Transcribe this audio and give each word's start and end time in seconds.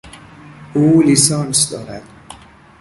او 0.73 1.01
لیسانس 1.03 1.69
دارد. 1.73 2.03